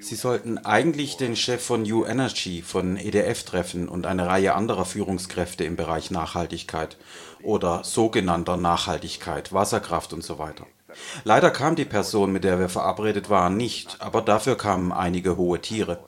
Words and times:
Sie 0.00 0.14
sollten 0.14 0.58
eigentlich 0.58 1.16
den 1.16 1.36
Chef 1.36 1.64
von 1.64 1.82
New 1.82 2.04
Energy 2.04 2.62
von 2.62 2.96
EDF 2.96 3.44
treffen 3.44 3.88
und 3.88 4.06
eine 4.06 4.26
Reihe 4.26 4.54
anderer 4.54 4.84
Führungskräfte 4.84 5.64
im 5.64 5.76
Bereich 5.76 6.10
Nachhaltigkeit 6.10 6.98
oder 7.42 7.84
sogenannter 7.84 8.56
Nachhaltigkeit, 8.56 9.52
Wasserkraft 9.52 10.12
und 10.12 10.22
so 10.22 10.38
weiter. 10.38 10.66
Leider 11.24 11.50
kam 11.50 11.76
die 11.76 11.84
Person, 11.84 12.32
mit 12.32 12.44
der 12.44 12.58
wir 12.58 12.68
verabredet 12.68 13.30
waren, 13.30 13.56
nicht, 13.56 14.00
aber 14.00 14.22
dafür 14.22 14.56
kamen 14.56 14.92
einige 14.92 15.36
hohe 15.36 15.60
Tiere. 15.60 15.98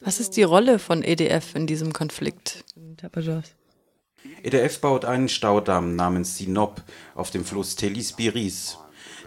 Was 0.00 0.20
ist 0.20 0.36
die 0.36 0.42
Rolle 0.42 0.78
von 0.78 1.02
EDF 1.02 1.54
in 1.54 1.66
diesem 1.66 1.92
Konflikt? 1.92 2.64
EDF 4.42 4.80
baut 4.80 5.04
einen 5.04 5.28
Staudamm 5.28 5.96
namens 5.96 6.36
Sinop 6.38 6.82
auf 7.14 7.30
dem 7.30 7.44
Fluss 7.44 7.76
Telis-Biris. 7.76 8.78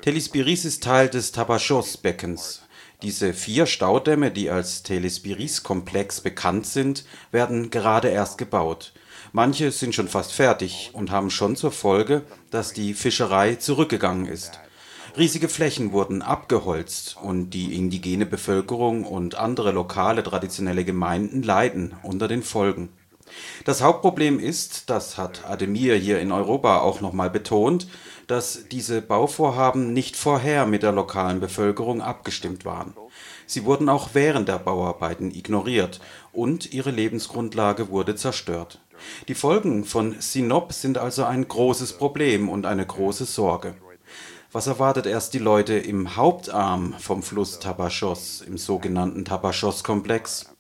Telis-Biris 0.05 0.65
ist 0.65 0.83
Teil 0.83 1.09
des 1.09 1.31
Tapachos-Beckens. 1.31 2.61
Diese 3.01 3.33
vier 3.33 3.65
Staudämme, 3.65 4.29
die 4.29 4.51
als 4.51 4.83
Telis-Biris-Komplex 4.83 6.21
bekannt 6.21 6.67
sind, 6.67 7.05
werden 7.31 7.71
gerade 7.71 8.09
erst 8.09 8.37
gebaut. 8.37 8.93
Manche 9.31 9.71
sind 9.71 9.95
schon 9.95 10.07
fast 10.07 10.31
fertig 10.31 10.91
und 10.93 11.09
haben 11.09 11.31
schon 11.31 11.55
zur 11.55 11.71
Folge, 11.71 12.21
dass 12.51 12.71
die 12.71 12.93
Fischerei 12.93 13.55
zurückgegangen 13.55 14.27
ist. 14.27 14.59
Riesige 15.17 15.49
Flächen 15.49 15.91
wurden 15.91 16.21
abgeholzt 16.21 17.17
und 17.19 17.49
die 17.49 17.73
indigene 17.73 18.27
Bevölkerung 18.27 19.05
und 19.05 19.33
andere 19.33 19.71
lokale 19.71 20.21
traditionelle 20.21 20.85
Gemeinden 20.85 21.41
leiden 21.41 21.95
unter 22.03 22.27
den 22.27 22.43
Folgen. 22.43 22.89
Das 23.63 23.81
Hauptproblem 23.81 24.39
ist, 24.39 24.89
das 24.89 25.17
hat 25.17 25.45
Ademir 25.49 25.95
hier 25.95 26.19
in 26.19 26.31
Europa 26.31 26.79
auch 26.79 27.01
nochmal 27.01 27.29
betont, 27.29 27.87
dass 28.27 28.67
diese 28.69 29.01
Bauvorhaben 29.01 29.93
nicht 29.93 30.15
vorher 30.15 30.65
mit 30.65 30.83
der 30.83 30.91
lokalen 30.91 31.39
Bevölkerung 31.39 32.01
abgestimmt 32.01 32.65
waren. 32.65 32.93
Sie 33.47 33.65
wurden 33.65 33.89
auch 33.89 34.09
während 34.13 34.47
der 34.47 34.59
Bauarbeiten 34.59 35.31
ignoriert 35.31 35.99
und 36.31 36.73
ihre 36.73 36.91
Lebensgrundlage 36.91 37.89
wurde 37.89 38.15
zerstört. 38.15 38.79
Die 39.27 39.35
Folgen 39.35 39.83
von 39.85 40.15
Sinop 40.19 40.73
sind 40.73 40.97
also 40.97 41.25
ein 41.25 41.47
großes 41.47 41.93
Problem 41.93 42.49
und 42.49 42.65
eine 42.65 42.85
große 42.85 43.25
Sorge. 43.25 43.75
Was 44.51 44.67
erwartet 44.67 45.05
erst 45.05 45.33
die 45.33 45.39
Leute 45.39 45.73
im 45.73 46.15
Hauptarm 46.15 46.95
vom 46.97 47.23
Fluss 47.23 47.59
Tabachos, 47.59 48.41
im 48.41 48.57
sogenannten 48.57 49.25
Tabachos-Komplex? 49.25 50.54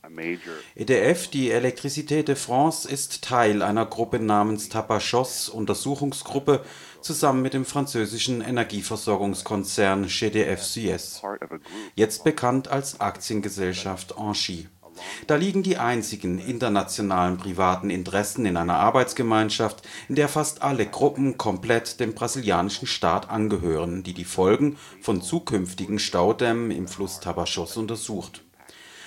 EDF, 0.75 1.27
die 1.29 1.51
Electricité 1.51 2.23
de 2.23 2.35
France, 2.35 2.87
ist 2.87 3.23
Teil 3.23 3.61
einer 3.61 3.85
Gruppe 3.85 4.19
namens 4.19 4.69
Tabachos 4.69 5.49
Untersuchungsgruppe 5.49 6.63
zusammen 7.01 7.41
mit 7.41 7.53
dem 7.53 7.65
französischen 7.65 8.41
Energieversorgungskonzern 8.41 10.07
GDF 10.07 10.61
Suez, 10.61 11.21
jetzt 11.95 12.23
bekannt 12.23 12.67
als 12.67 12.99
Aktiengesellschaft 12.99 14.15
Engie. 14.17 14.67
Da 15.27 15.35
liegen 15.35 15.63
die 15.63 15.77
einzigen 15.77 16.39
internationalen 16.39 17.37
privaten 17.37 17.89
Interessen 17.89 18.45
in 18.45 18.57
einer 18.57 18.75
Arbeitsgemeinschaft, 18.75 19.87
in 20.07 20.15
der 20.15 20.29
fast 20.29 20.61
alle 20.61 20.85
Gruppen 20.85 21.37
komplett 21.37 21.99
dem 21.99 22.13
brasilianischen 22.13 22.87
Staat 22.87 23.29
angehören, 23.29 24.03
die 24.03 24.13
die 24.13 24.23
Folgen 24.23 24.77
von 25.01 25.21
zukünftigen 25.21 25.99
Staudämmen 25.99 26.71
im 26.71 26.87
Fluss 26.87 27.19
Tabachos 27.19 27.75
untersucht. 27.75 28.45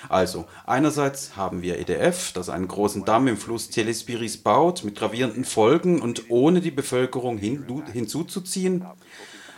Also, 0.07 0.45
einerseits 0.65 1.35
haben 1.35 1.61
wir 1.61 1.79
EDF, 1.79 2.31
das 2.31 2.49
einen 2.49 2.67
großen 2.67 3.05
Damm 3.05 3.27
im 3.27 3.37
Fluss 3.37 3.69
Telespiris 3.69 4.37
baut, 4.37 4.83
mit 4.83 4.95
gravierenden 4.95 5.43
Folgen 5.43 6.01
und 6.01 6.29
ohne 6.29 6.61
die 6.61 6.71
Bevölkerung 6.71 7.37
hinzuzuziehen. 7.37 8.85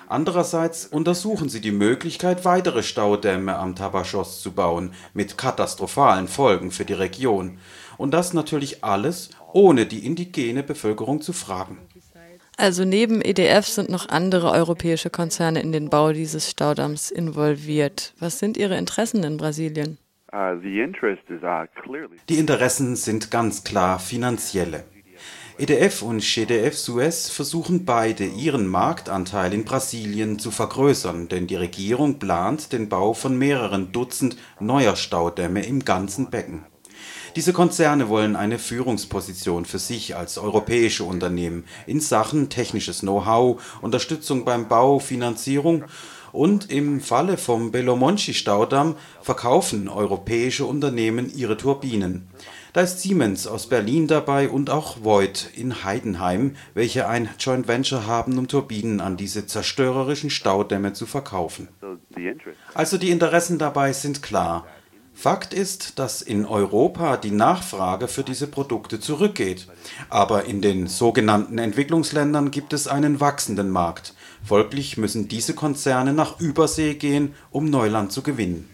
Andererseits 0.07 0.85
untersuchen 0.87 1.47
sie 1.47 1.61
die 1.61 1.71
Möglichkeit, 1.71 2.43
weitere 2.43 2.83
Staudämme 2.83 3.57
am 3.57 3.75
Tabachos 3.75 4.41
zu 4.41 4.51
bauen, 4.51 4.93
mit 5.13 5.37
katastrophalen 5.37 6.27
Folgen 6.27 6.71
für 6.71 6.83
die 6.83 6.91
Region. 6.91 7.59
Und 7.97 8.11
das 8.11 8.33
natürlich 8.33 8.83
alles, 8.83 9.29
ohne 9.53 9.85
die 9.85 10.05
indigene 10.05 10.63
Bevölkerung 10.63 11.21
zu 11.21 11.31
fragen. 11.31 11.77
Also 12.57 12.83
neben 12.83 13.21
EDF 13.21 13.65
sind 13.65 13.89
noch 13.89 14.09
andere 14.09 14.51
europäische 14.51 15.09
Konzerne 15.09 15.61
in 15.61 15.71
den 15.71 15.89
Bau 15.89 16.11
dieses 16.11 16.49
Staudamms 16.49 17.09
involviert. 17.09 18.13
Was 18.19 18.37
sind 18.37 18.57
Ihre 18.57 18.77
Interessen 18.77 19.23
in 19.23 19.37
Brasilien? 19.37 19.97
Uh, 20.33 20.55
die 22.29 22.39
Interessen 22.39 22.95
sind 22.95 23.31
ganz 23.31 23.65
klar 23.65 23.99
finanzielle. 23.99 24.85
EDF 25.57 26.01
und 26.03 26.21
GDF 26.21 26.77
Suez 26.77 27.29
versuchen 27.29 27.83
beide, 27.83 28.25
ihren 28.25 28.65
Marktanteil 28.65 29.53
in 29.53 29.65
Brasilien 29.65 30.39
zu 30.39 30.49
vergrößern, 30.49 31.27
denn 31.27 31.47
die 31.47 31.57
Regierung 31.57 32.17
plant 32.17 32.71
den 32.71 32.87
Bau 32.87 33.13
von 33.13 33.37
mehreren 33.37 33.91
Dutzend 33.91 34.37
neuer 34.61 34.95
Staudämme 34.95 35.65
im 35.65 35.83
ganzen 35.83 36.29
Becken. 36.29 36.65
Diese 37.35 37.53
Konzerne 37.53 38.09
wollen 38.09 38.35
eine 38.35 38.59
Führungsposition 38.59 39.65
für 39.65 39.79
sich 39.79 40.15
als 40.15 40.37
europäische 40.37 41.03
Unternehmen 41.03 41.65
in 41.87 41.99
Sachen 41.99 42.49
technisches 42.49 43.01
Know-how, 43.01 43.61
Unterstützung 43.81 44.43
beim 44.43 44.67
Bau, 44.67 44.99
Finanzierung 44.99 45.85
und 46.31 46.71
im 46.71 47.01
Falle 47.01 47.37
vom 47.37 47.71
Belo 47.71 47.95
Monte 47.95 48.33
Staudamm 48.33 48.95
verkaufen 49.21 49.89
europäische 49.89 50.65
Unternehmen 50.65 51.31
ihre 51.33 51.57
Turbinen. 51.57 52.27
Da 52.73 52.81
ist 52.81 53.01
Siemens 53.01 53.47
aus 53.47 53.67
Berlin 53.67 54.07
dabei 54.07 54.47
und 54.47 54.69
auch 54.69 55.03
Voith 55.03 55.49
in 55.55 55.83
Heidenheim, 55.83 56.55
welche 56.73 57.07
ein 57.07 57.29
Joint 57.37 57.67
Venture 57.67 58.07
haben, 58.07 58.37
um 58.37 58.47
Turbinen 58.47 59.01
an 59.01 59.17
diese 59.17 59.45
zerstörerischen 59.45 60.29
Staudämme 60.29 60.93
zu 60.93 61.05
verkaufen. 61.05 61.67
Also 62.73 62.97
die 62.97 63.09
Interessen 63.09 63.57
dabei 63.57 63.91
sind 63.91 64.23
klar. 64.23 64.65
Fakt 65.13 65.53
ist, 65.53 65.99
dass 65.99 66.21
in 66.21 66.45
Europa 66.45 67.17
die 67.17 67.31
Nachfrage 67.31 68.07
für 68.07 68.23
diese 68.23 68.47
Produkte 68.47 68.99
zurückgeht. 68.99 69.67
Aber 70.09 70.45
in 70.45 70.61
den 70.61 70.87
sogenannten 70.87 71.57
Entwicklungsländern 71.57 72.51
gibt 72.51 72.71
es 72.71 72.87
einen 72.87 73.19
wachsenden 73.19 73.69
Markt. 73.69 74.15
Folglich 74.43 74.97
müssen 74.97 75.27
diese 75.27 75.53
Konzerne 75.53 76.13
nach 76.13 76.39
Übersee 76.39 76.95
gehen, 76.95 77.33
um 77.51 77.69
Neuland 77.69 78.11
zu 78.11 78.21
gewinnen. 78.21 78.69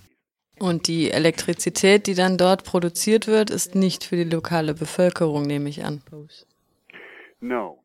Und 0.60 0.88
die 0.88 1.12
Elektrizität, 1.12 2.08
die 2.08 2.16
dann 2.16 2.38
dort 2.38 2.64
produziert 2.64 3.28
wird, 3.28 3.50
ist 3.50 3.76
nicht 3.76 4.04
für 4.04 4.16
die 4.16 4.24
lokale 4.24 4.74
Bevölkerung, 4.74 5.44
nehme 5.44 5.70
ich 5.70 5.84
an. 5.84 6.02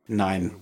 Nein, 0.06 0.52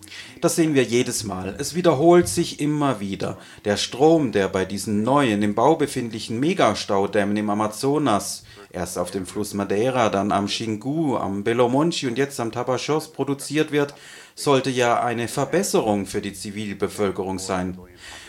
das 0.41 0.56
sehen 0.56 0.75
wir 0.75 0.82
jedes 0.82 1.22
Mal. 1.22 1.54
Es 1.58 1.76
wiederholt 1.76 2.26
sich 2.26 2.60
immer 2.60 2.98
wieder. 2.98 3.38
Der 3.64 3.76
Strom, 3.76 4.32
der 4.32 4.48
bei 4.48 4.64
diesen 4.64 5.04
neuen, 5.04 5.42
im 5.42 5.54
Bau 5.54 5.76
befindlichen 5.76 6.41
Megastaudämmen 6.41 7.37
im 7.37 7.50
Amazonas, 7.50 8.44
erst 8.70 8.98
auf 8.98 9.10
dem 9.10 9.26
Fluss 9.26 9.54
Madeira, 9.54 10.08
dann 10.08 10.32
am 10.32 10.47
Xingu, 10.47 11.16
am 11.16 11.44
Belo 11.44 11.69
Monte 11.69 12.08
und 12.08 12.19
jetzt 12.19 12.41
am 12.41 12.53
Tapachos 12.53 13.12
produziert 13.12 13.72
wird, 13.72 13.94
sollte 14.34 14.70
ja 14.70 15.03
eine 15.03 15.28
Verbesserung 15.28 16.06
für 16.06 16.20
die 16.20 16.32
Zivilbevölkerung 16.32 17.38
sein. 17.38 17.78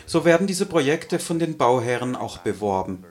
So 0.05 0.25
werden 0.25 0.47
diese 0.47 0.65
Projekte 0.65 1.19
von 1.19 1.39
den 1.39 1.57
Bauherren 1.57 2.15
auch 2.15 2.39
beworben. 2.39 3.05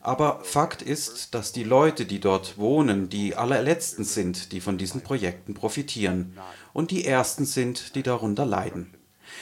Aber 0.00 0.38
Fakt 0.44 0.82
ist, 0.82 1.34
dass 1.34 1.50
die 1.50 1.64
Leute, 1.64 2.04
die 2.04 2.20
dort 2.20 2.58
wohnen, 2.58 3.08
die 3.08 3.34
allerletzten 3.34 4.04
sind, 4.04 4.52
die 4.52 4.60
von 4.60 4.78
diesen 4.78 5.00
Projekten 5.00 5.54
profitieren 5.54 6.38
und 6.72 6.92
die 6.92 7.04
ersten 7.04 7.44
sind, 7.44 7.96
die 7.96 8.04
darunter 8.04 8.46
leiden. 8.46 8.95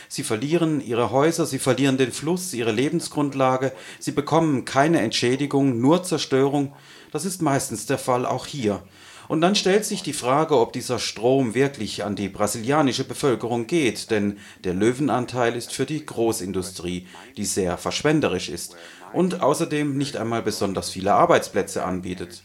Sie 0.08 0.22
verlieren 0.22 0.80
ihre 0.80 1.10
Häuser, 1.10 1.46
sie 1.46 1.58
verlieren 1.58 1.98
den 1.98 2.12
Fluss, 2.12 2.52
ihre 2.54 2.72
Lebensgrundlage, 2.72 3.72
sie 3.98 4.12
bekommen 4.12 4.64
keine 4.64 5.00
Entschädigung, 5.00 5.80
nur 5.80 6.02
Zerstörung. 6.02 6.74
Das 7.12 7.24
ist 7.24 7.42
meistens 7.42 7.86
der 7.86 7.98
Fall 7.98 8.26
auch 8.26 8.46
hier. 8.46 8.82
Und 9.28 9.40
dann 9.40 9.54
stellt 9.54 9.84
sich 9.84 10.02
die 10.02 10.12
Frage, 10.12 10.58
ob 10.58 10.72
dieser 10.72 10.98
Strom 10.98 11.54
wirklich 11.54 12.04
an 12.04 12.14
die 12.14 12.28
brasilianische 12.28 13.04
Bevölkerung 13.04 13.66
geht, 13.66 14.10
denn 14.10 14.38
der 14.64 14.74
Löwenanteil 14.74 15.56
ist 15.56 15.72
für 15.72 15.86
die 15.86 16.04
Großindustrie, 16.04 17.06
die 17.36 17.44
sehr 17.46 17.78
verschwenderisch 17.78 18.48
ist 18.48 18.76
und 19.12 19.40
außerdem 19.40 19.96
nicht 19.96 20.16
einmal 20.16 20.42
besonders 20.42 20.90
viele 20.90 21.14
Arbeitsplätze 21.14 21.84
anbietet. 21.84 22.42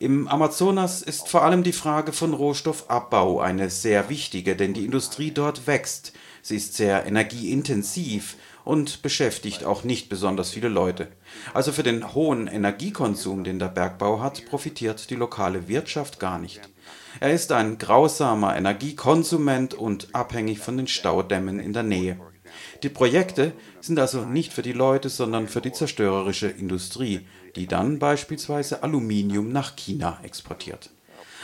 Im 0.00 0.28
Amazonas 0.28 1.02
ist 1.02 1.28
vor 1.28 1.42
allem 1.42 1.64
die 1.64 1.72
Frage 1.72 2.12
von 2.12 2.32
Rohstoffabbau 2.32 3.40
eine 3.40 3.68
sehr 3.68 4.08
wichtige, 4.08 4.54
denn 4.54 4.72
die 4.72 4.84
Industrie 4.84 5.32
dort 5.32 5.66
wächst. 5.66 6.12
Sie 6.48 6.56
ist 6.56 6.72
sehr 6.72 7.04
energieintensiv 7.04 8.36
und 8.64 9.02
beschäftigt 9.02 9.64
auch 9.64 9.84
nicht 9.84 10.08
besonders 10.08 10.48
viele 10.48 10.70
Leute. 10.70 11.08
Also 11.52 11.72
für 11.72 11.82
den 11.82 12.14
hohen 12.14 12.46
Energiekonsum, 12.46 13.44
den 13.44 13.58
der 13.58 13.68
Bergbau 13.68 14.22
hat, 14.22 14.46
profitiert 14.46 15.10
die 15.10 15.14
lokale 15.14 15.68
Wirtschaft 15.68 16.18
gar 16.18 16.38
nicht. 16.38 16.62
Er 17.20 17.34
ist 17.34 17.52
ein 17.52 17.76
grausamer 17.76 18.56
Energiekonsument 18.56 19.74
und 19.74 20.14
abhängig 20.14 20.60
von 20.60 20.78
den 20.78 20.86
Staudämmen 20.86 21.60
in 21.60 21.74
der 21.74 21.82
Nähe. 21.82 22.18
Die 22.82 22.88
Projekte 22.88 23.52
sind 23.82 23.98
also 23.98 24.24
nicht 24.24 24.54
für 24.54 24.62
die 24.62 24.72
Leute, 24.72 25.10
sondern 25.10 25.48
für 25.48 25.60
die 25.60 25.72
zerstörerische 25.72 26.48
Industrie, 26.48 27.26
die 27.56 27.66
dann 27.66 27.98
beispielsweise 27.98 28.82
Aluminium 28.82 29.52
nach 29.52 29.76
China 29.76 30.18
exportiert. 30.22 30.88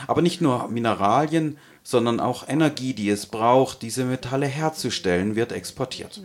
Aber 0.07 0.23
nicht 0.23 0.41
nur 0.41 0.69
Mineralien, 0.69 1.59
sondern 1.87 2.19
auch 2.19 2.49
Energie, 2.49 2.95
die 2.95 3.11
es 3.11 3.27
braucht, 3.27 3.83
diese 3.83 4.07
Metalle 4.07 4.47
herzustellen, 4.47 5.37
wird 5.37 5.53
exportiert. 5.53 6.19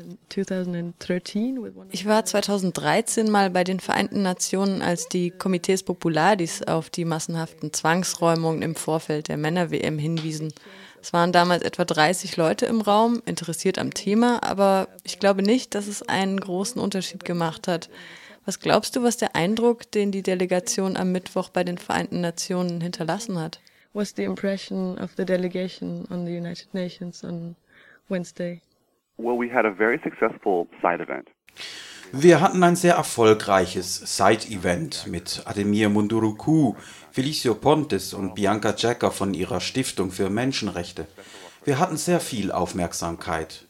Ich 1.91 2.05
war 2.05 2.25
2013 2.25 3.29
mal 3.29 3.49
bei 3.49 3.65
den 3.65 3.81
Vereinten 3.81 4.21
Nationen, 4.21 4.81
als 4.81 5.09
die 5.09 5.33
Comités 5.33 5.83
Popularis 5.83 6.63
auf 6.63 6.89
die 6.89 7.03
massenhaften 7.03 7.73
Zwangsräumungen 7.73 8.61
im 8.61 8.75
Vorfeld 8.75 9.27
der 9.27 9.35
Männer-WM 9.35 9.99
hinwiesen. 9.99 10.53
Es 11.01 11.11
waren 11.11 11.33
damals 11.33 11.63
etwa 11.63 11.83
30 11.83 12.37
Leute 12.37 12.65
im 12.65 12.79
Raum, 12.79 13.21
interessiert 13.25 13.79
am 13.79 13.93
Thema, 13.93 14.41
aber 14.43 14.87
ich 15.03 15.19
glaube 15.19 15.43
nicht, 15.43 15.75
dass 15.75 15.87
es 15.87 16.03
einen 16.03 16.39
großen 16.39 16.81
Unterschied 16.81 17.25
gemacht 17.25 17.67
hat. 17.67 17.89
Was 18.45 18.61
glaubst 18.61 18.95
du, 18.95 19.03
was 19.03 19.17
der 19.17 19.35
Eindruck, 19.35 19.91
den 19.91 20.11
die 20.13 20.23
Delegation 20.23 20.95
am 20.95 21.11
Mittwoch 21.11 21.49
bei 21.49 21.65
den 21.65 21.77
Vereinten 21.77 22.21
Nationen 22.21 22.79
hinterlassen 22.79 23.39
hat? 23.39 23.59
What's 23.91 24.13
the 24.13 24.23
impression 24.23 24.97
of 24.99 25.15
the 25.15 25.25
delegation 25.25 26.05
on 26.11 26.25
the 26.25 26.31
United 26.31 26.73
Nations 26.73 27.23
on 27.23 27.55
Wednesday? 28.07 28.61
Well, 29.17 29.35
we 29.35 29.49
had 29.49 29.65
a 29.65 29.71
very 29.71 29.99
successful 30.03 30.67
side 30.81 31.01
event. 31.01 31.29
Wir 32.11 32.41
hatten 32.41 32.63
ein 32.63 32.75
sehr 32.75 32.95
erfolgreiches 32.95 34.17
Side-Event 34.17 35.05
mit 35.07 35.43
Ademir 35.45 35.89
Munduruku, 35.89 36.73
Felicio 37.11 37.53
Pontes 37.53 38.15
und 38.15 38.33
Bianca 38.33 38.73
Jacker 38.75 39.11
von 39.11 39.35
ihrer 39.35 39.59
Stiftung 39.59 40.09
für 40.09 40.29
Menschenrechte. 40.31 41.05
Wir 41.65 41.77
hatten 41.77 41.97
sehr 41.97 42.19
viel 42.19 42.51
Aufmerksamkeit. 42.51 43.67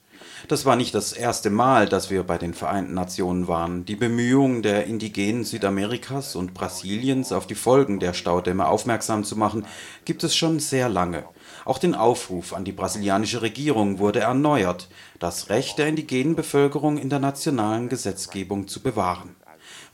Das 0.47 0.65
war 0.65 0.75
nicht 0.75 0.95
das 0.95 1.13
erste 1.13 1.49
Mal, 1.49 1.87
dass 1.87 2.09
wir 2.09 2.23
bei 2.23 2.37
den 2.37 2.53
Vereinten 2.53 2.93
Nationen 2.93 3.47
waren. 3.47 3.85
Die 3.85 3.95
Bemühungen 3.95 4.61
der 4.61 4.85
Indigenen 4.85 5.43
Südamerikas 5.43 6.35
und 6.35 6.53
Brasiliens 6.53 7.31
auf 7.31 7.45
die 7.45 7.55
Folgen 7.55 7.99
der 7.99 8.13
Staudämme 8.13 8.67
aufmerksam 8.67 9.23
zu 9.23 9.35
machen, 9.35 9.65
gibt 10.05 10.23
es 10.23 10.35
schon 10.35 10.59
sehr 10.59 10.89
lange. 10.89 11.25
Auch 11.65 11.77
den 11.77 11.95
Aufruf 11.95 12.53
an 12.53 12.65
die 12.65 12.71
brasilianische 12.71 13.41
Regierung 13.41 13.99
wurde 13.99 14.21
erneuert, 14.21 14.87
das 15.19 15.49
Recht 15.49 15.77
der 15.77 15.87
indigenen 15.87 16.35
Bevölkerung 16.35 16.97
in 16.97 17.09
der 17.09 17.19
nationalen 17.19 17.89
Gesetzgebung 17.89 18.67
zu 18.67 18.81
bewahren. 18.81 19.35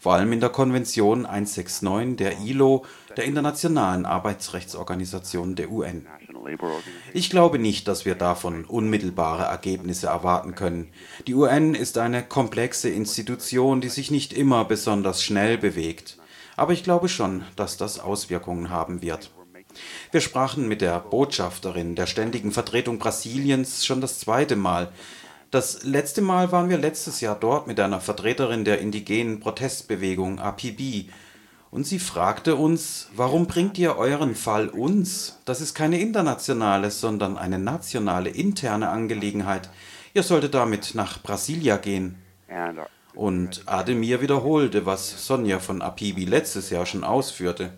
Vor 0.06 0.14
allem 0.14 0.34
in 0.34 0.40
der 0.40 0.50
Konvention 0.50 1.26
169 1.26 2.16
der 2.18 2.38
ILO, 2.38 2.86
der 3.18 3.24
Internationalen 3.24 4.06
Arbeitsrechtsorganisation 4.06 5.56
der 5.56 5.72
UN. 5.72 6.06
Ich 7.12 7.32
glaube 7.32 7.58
nicht, 7.58 7.88
dass 7.88 8.06
wir 8.06 8.14
davon 8.14 8.66
unmittelbare 8.66 9.46
Ergebnisse 9.46 10.06
erwarten 10.06 10.54
können. 10.54 10.92
Die 11.26 11.34
UN 11.34 11.74
ist 11.74 11.98
eine 11.98 12.22
komplexe 12.22 12.88
Institution, 12.88 13.82
die 13.82 13.90
sich 13.90 14.12
nicht 14.12 14.32
immer 14.32 14.64
besonders 14.64 15.24
schnell 15.24 15.58
bewegt. 15.58 16.20
Aber 16.56 16.72
ich 16.74 16.84
glaube 16.84 17.10
schon, 17.10 17.44
dass 17.56 17.78
das 17.78 18.00
Auswirkungen 18.00 18.70
haben 18.70 19.02
wird. 19.02 19.32
Wir 20.12 20.22
sprachen 20.22 20.68
mit 20.68 20.82
der 20.82 21.00
Botschafterin 21.00 21.96
der 21.96 22.06
ständigen 22.06 22.52
Vertretung 22.52 23.00
Brasiliens 23.00 23.84
schon 23.84 24.02
das 24.02 24.20
zweite 24.20 24.56
Mal. 24.56 24.92
Das 25.52 25.84
letzte 25.84 26.22
Mal 26.22 26.52
waren 26.52 26.70
wir 26.70 26.78
letztes 26.78 27.22
Jahr 27.22 27.36
dort 27.40 27.68
mit 27.68 27.80
einer 27.80 28.02
Vertreterin 28.02 28.66
der 28.66 28.80
indigenen 28.80 29.40
Protestbewegung 29.40 30.40
APB 30.40 31.10
und 31.76 31.86
sie 31.86 32.00
fragte 32.00 32.56
uns, 32.56 33.10
warum 33.18 33.48
bringt 33.48 33.78
ihr 33.78 33.98
euren 33.98 34.34
Fall 34.34 34.70
uns? 34.70 35.42
Das 35.44 35.60
ist 35.60 35.76
keine 35.76 36.00
internationale, 36.00 36.90
sondern 36.90 37.38
eine 37.38 37.60
nationale, 37.60 38.30
interne 38.30 38.88
Angelegenheit. 38.88 39.70
Ihr 40.14 40.24
solltet 40.24 40.54
damit 40.54 40.96
nach 40.96 41.22
Brasilia 41.22 41.76
gehen. 41.76 42.16
Und 43.14 43.64
Ademir 43.66 44.22
wiederholte, 44.22 44.86
was 44.86 45.28
Sonja 45.28 45.60
von 45.60 45.82
Apibi 45.82 46.24
letztes 46.24 46.70
Jahr 46.70 46.86
schon 46.86 47.04
ausführte. 47.04 47.74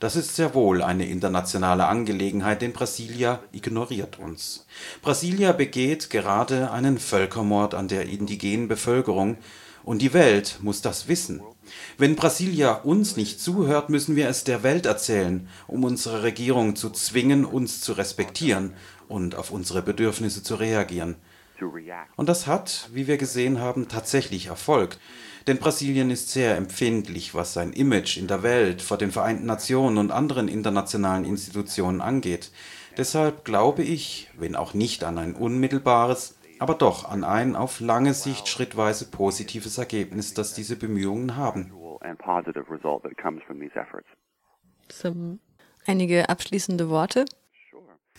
Das 0.00 0.14
ist 0.14 0.36
sehr 0.36 0.54
wohl 0.54 0.82
eine 0.82 1.06
internationale 1.06 1.86
Angelegenheit, 1.86 2.62
denn 2.62 2.72
Brasilia 2.72 3.40
ignoriert 3.50 4.18
uns. 4.18 4.66
Brasilia 5.02 5.50
begeht 5.52 6.08
gerade 6.08 6.70
einen 6.70 6.98
Völkermord 6.98 7.74
an 7.74 7.88
der 7.88 8.06
indigenen 8.06 8.68
Bevölkerung, 8.68 9.38
und 9.84 10.02
die 10.02 10.12
Welt 10.12 10.58
muss 10.60 10.82
das 10.82 11.08
wissen. 11.08 11.40
Wenn 11.96 12.14
Brasilia 12.14 12.72
uns 12.72 13.16
nicht 13.16 13.40
zuhört, 13.40 13.88
müssen 13.88 14.16
wir 14.16 14.28
es 14.28 14.44
der 14.44 14.62
Welt 14.62 14.84
erzählen, 14.84 15.48
um 15.66 15.82
unsere 15.82 16.22
Regierung 16.22 16.76
zu 16.76 16.90
zwingen, 16.90 17.46
uns 17.46 17.80
zu 17.80 17.94
respektieren 17.94 18.74
und 19.08 19.34
auf 19.34 19.50
unsere 19.50 19.80
Bedürfnisse 19.80 20.42
zu 20.42 20.56
reagieren. 20.56 21.16
Und 22.16 22.28
das 22.28 22.46
hat, 22.46 22.88
wie 22.92 23.06
wir 23.06 23.16
gesehen 23.16 23.60
haben, 23.60 23.88
tatsächlich 23.88 24.46
erfolgt. 24.46 24.98
Denn 25.46 25.58
Brasilien 25.58 26.10
ist 26.10 26.30
sehr 26.30 26.56
empfindlich, 26.56 27.34
was 27.34 27.54
sein 27.54 27.72
Image 27.72 28.16
in 28.18 28.26
der 28.26 28.42
Welt, 28.42 28.82
vor 28.82 28.98
den 28.98 29.10
Vereinten 29.10 29.46
Nationen 29.46 29.98
und 29.98 30.10
anderen 30.10 30.46
internationalen 30.46 31.24
Institutionen 31.24 32.00
angeht. 32.00 32.52
Deshalb 32.96 33.44
glaube 33.44 33.82
ich, 33.82 34.30
wenn 34.36 34.56
auch 34.56 34.74
nicht 34.74 35.04
an 35.04 35.18
ein 35.18 35.34
unmittelbares, 35.34 36.36
aber 36.58 36.74
doch 36.74 37.08
an 37.08 37.24
ein 37.24 37.56
auf 37.56 37.80
lange 37.80 38.12
Sicht 38.14 38.48
schrittweise 38.48 39.06
positives 39.06 39.78
Ergebnis, 39.78 40.34
das 40.34 40.54
diese 40.54 40.76
Bemühungen 40.76 41.36
haben. 41.36 41.72
Einige 45.86 46.28
abschließende 46.28 46.90
Worte? 46.90 47.24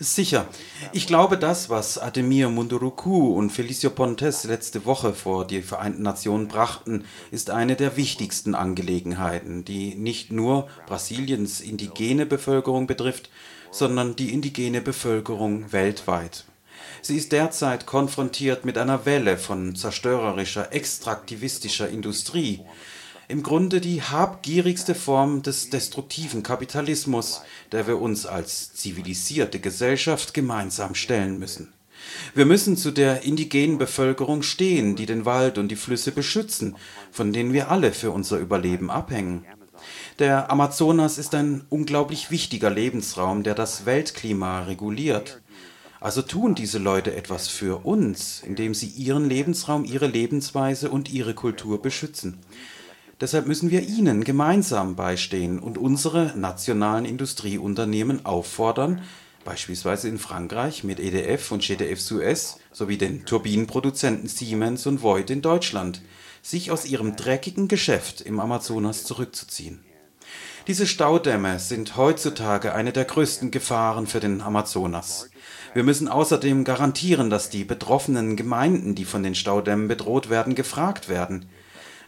Sicher. 0.02 0.48
Ich 0.92 1.06
glaube, 1.06 1.36
das, 1.36 1.68
was 1.68 1.98
Ademir 1.98 2.48
Munduruku 2.48 3.34
und 3.34 3.50
Felicio 3.50 3.90
Pontes 3.90 4.44
letzte 4.44 4.86
Woche 4.86 5.12
vor 5.12 5.46
die 5.46 5.60
Vereinten 5.60 6.02
Nationen 6.02 6.48
brachten, 6.48 7.04
ist 7.30 7.50
eine 7.50 7.76
der 7.76 7.98
wichtigsten 7.98 8.54
Angelegenheiten, 8.54 9.62
die 9.62 9.94
nicht 9.94 10.32
nur 10.32 10.68
Brasiliens 10.86 11.60
indigene 11.60 12.24
Bevölkerung 12.24 12.86
betrifft, 12.86 13.28
sondern 13.70 14.16
die 14.16 14.32
indigene 14.32 14.80
Bevölkerung 14.80 15.70
weltweit. 15.70 16.46
Sie 17.02 17.18
ist 17.18 17.32
derzeit 17.32 17.84
konfrontiert 17.84 18.64
mit 18.64 18.78
einer 18.78 19.04
Welle 19.04 19.36
von 19.36 19.76
zerstörerischer, 19.76 20.72
extraktivistischer 20.72 21.90
Industrie, 21.90 22.60
im 23.30 23.44
Grunde 23.44 23.80
die 23.80 24.02
habgierigste 24.02 24.94
Form 24.94 25.42
des 25.42 25.70
destruktiven 25.70 26.42
Kapitalismus, 26.42 27.42
der 27.70 27.86
wir 27.86 28.00
uns 28.00 28.26
als 28.26 28.74
zivilisierte 28.74 29.60
Gesellschaft 29.60 30.34
gemeinsam 30.34 30.96
stellen 30.96 31.38
müssen. 31.38 31.72
Wir 32.34 32.44
müssen 32.44 32.76
zu 32.76 32.90
der 32.90 33.22
indigenen 33.22 33.78
Bevölkerung 33.78 34.42
stehen, 34.42 34.96
die 34.96 35.06
den 35.06 35.24
Wald 35.26 35.58
und 35.58 35.68
die 35.68 35.76
Flüsse 35.76 36.10
beschützen, 36.10 36.76
von 37.12 37.32
denen 37.32 37.52
wir 37.52 37.70
alle 37.70 37.92
für 37.92 38.10
unser 38.10 38.38
Überleben 38.38 38.90
abhängen. 38.90 39.44
Der 40.18 40.50
Amazonas 40.50 41.16
ist 41.16 41.34
ein 41.34 41.64
unglaublich 41.68 42.30
wichtiger 42.30 42.70
Lebensraum, 42.70 43.44
der 43.44 43.54
das 43.54 43.86
Weltklima 43.86 44.62
reguliert. 44.62 45.40
Also 46.00 46.22
tun 46.22 46.54
diese 46.54 46.78
Leute 46.78 47.14
etwas 47.14 47.46
für 47.48 47.84
uns, 47.86 48.42
indem 48.44 48.74
sie 48.74 48.88
ihren 48.88 49.28
Lebensraum, 49.28 49.84
ihre 49.84 50.06
Lebensweise 50.06 50.90
und 50.90 51.12
ihre 51.12 51.34
Kultur 51.34 51.80
beschützen. 51.80 52.38
Deshalb 53.20 53.46
müssen 53.46 53.70
wir 53.70 53.82
ihnen 53.82 54.24
gemeinsam 54.24 54.96
beistehen 54.96 55.58
und 55.58 55.76
unsere 55.76 56.32
nationalen 56.36 57.04
Industrieunternehmen 57.04 58.24
auffordern, 58.24 59.02
beispielsweise 59.44 60.08
in 60.08 60.18
Frankreich 60.18 60.84
mit 60.84 60.98
EDF 60.98 61.52
und 61.52 61.62
GDF 61.62 62.00
Suez 62.00 62.58
sowie 62.72 62.96
den 62.96 63.26
Turbinenproduzenten 63.26 64.28
Siemens 64.28 64.86
und 64.86 65.02
Voith 65.02 65.28
in 65.28 65.42
Deutschland, 65.42 66.00
sich 66.42 66.70
aus 66.70 66.86
ihrem 66.86 67.14
dreckigen 67.14 67.68
Geschäft 67.68 68.22
im 68.22 68.40
Amazonas 68.40 69.04
zurückzuziehen. 69.04 69.84
Diese 70.66 70.86
Staudämme 70.86 71.58
sind 71.58 71.96
heutzutage 71.96 72.74
eine 72.74 72.92
der 72.92 73.04
größten 73.04 73.50
Gefahren 73.50 74.06
für 74.06 74.20
den 74.20 74.40
Amazonas. 74.40 75.28
Wir 75.74 75.82
müssen 75.84 76.08
außerdem 76.08 76.64
garantieren, 76.64 77.28
dass 77.28 77.50
die 77.50 77.64
betroffenen 77.64 78.36
Gemeinden, 78.36 78.94
die 78.94 79.04
von 79.04 79.22
den 79.22 79.34
Staudämmen 79.34 79.88
bedroht 79.88 80.30
werden, 80.30 80.54
gefragt 80.54 81.08
werden. 81.08 81.46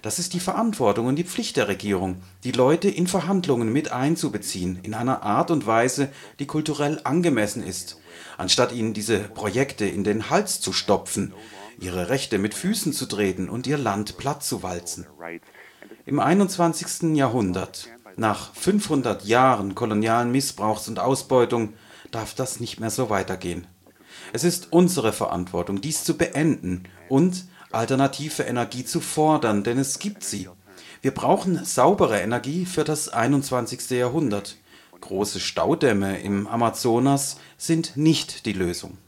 Das 0.03 0.19
ist 0.19 0.35
die 0.35 0.41
Verantwortung 0.41 1.07
und 1.07 1.15
die 1.15 1.25
Pflicht 1.25 1.57
der 1.57 1.69
Regierung, 1.69 2.17
die 2.43 2.51
Leute 2.51 2.89
in 2.89 3.07
Verhandlungen 3.07 3.73
mit 3.73 3.93
einzubeziehen, 3.93 4.81
in 4.83 4.95
einer 4.95 5.23
Art 5.23 5.53
und 5.53 5.65
Weise, 5.65 6.09
die 6.41 6.47
kulturell 6.47 7.01
angemessen 7.05 7.63
ist, 7.63 7.99
anstatt 8.37 8.73
ihnen 8.73 8.95
diese 8.95 9.21
Projekte 9.21 9.87
in 9.87 10.03
den 10.03 10.29
Hals 10.29 10.61
zu 10.61 10.73
stopfen, 10.73 11.33
ihre 11.79 12.09
Rechte 12.09 12.39
mit 12.39 12.53
Füßen 12.53 12.93
zu 12.93 13.07
treten 13.07 13.49
und 13.49 13.69
ihr 13.69 13.79
Land 13.79 14.17
platt 14.19 14.43
zu 14.43 14.65
walzen. 14.65 15.07
Im 16.05 16.19
21. 16.19 17.15
Jahrhundert, 17.17 17.89
nach 18.17 18.53
500 18.55 19.25
Jahren 19.25 19.77
kolonialen 19.77 20.33
Missbrauchs 20.33 20.89
und 20.89 20.99
Ausbeutung, 20.99 21.75
darf 22.11 22.35
das 22.35 22.59
nicht 22.59 22.81
mehr 22.81 22.91
so 22.91 23.09
weitergehen. 23.09 23.69
Es 24.33 24.43
ist 24.43 24.73
unsere 24.73 25.13
Verantwortung, 25.13 25.81
dies 25.81 26.03
zu 26.03 26.17
beenden 26.17 26.85
und 27.09 27.45
alternative 27.73 28.43
Energie 28.43 28.85
zu 28.85 29.00
fordern, 29.00 29.64
denn 29.64 29.79
es 29.79 29.99
gibt 29.99 30.25
sie. 30.25 30.49
Wir 31.00 31.12
brauchen 31.12 31.64
saubere 31.64 32.21
Energie 32.21 32.64
für 32.64 32.85
das 32.85 33.09
21. 33.09 33.91
Jahrhundert. 33.91 34.57
Große 35.00 35.41
Staudämme 35.41 36.21
im 36.21 36.47
Amazonas 36.47 37.38
sind 37.59 37.97
nicht 37.97 38.47
die 38.47 38.52
Lösung. 38.52 38.99